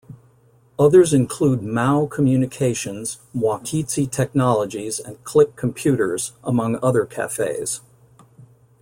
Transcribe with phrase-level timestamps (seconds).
[0.79, 7.81] Others include Mao Communications, Mwakitse technologies and Clique computers' among other cafes.